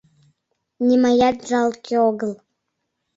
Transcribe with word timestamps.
Нимаят 0.87 1.37
жалке 1.49 1.95
огыл... 2.09 2.31